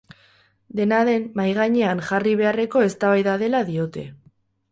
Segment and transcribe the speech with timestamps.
[0.77, 4.07] Dena den, mahai gainean jarri beharreko eztabaida dela diote.